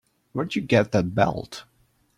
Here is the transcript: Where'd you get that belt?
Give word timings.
Where'd 0.33 0.55
you 0.55 0.63
get 0.63 0.93
that 0.93 1.13
belt? 1.13 1.65